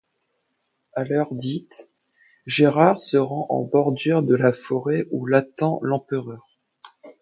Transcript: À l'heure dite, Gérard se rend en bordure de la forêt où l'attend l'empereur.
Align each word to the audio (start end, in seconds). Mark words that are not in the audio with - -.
À 0.95 1.03
l'heure 1.03 1.31
dite, 1.35 1.87
Gérard 2.47 2.97
se 2.99 3.17
rend 3.17 3.45
en 3.49 3.61
bordure 3.61 4.23
de 4.23 4.33
la 4.33 4.51
forêt 4.51 5.05
où 5.11 5.27
l'attend 5.27 5.77
l'empereur. 5.83 6.57